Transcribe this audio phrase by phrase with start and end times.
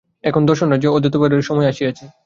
[0.23, 2.05] এখন দর্শনরাজ্যে অদ্বৈতবাদেরই সময় আসিয়াছে।